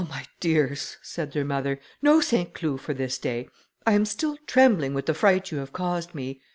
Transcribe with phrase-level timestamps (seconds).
[0.01, 3.49] "Oh, my dears," said their mother, "no Saint Cloud for this day.
[3.85, 6.41] I am still trembling with the fright you have caused me.